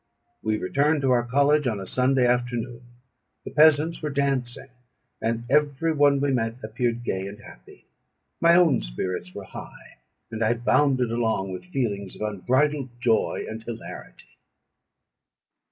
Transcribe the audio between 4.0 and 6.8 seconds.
were dancing, and every one we met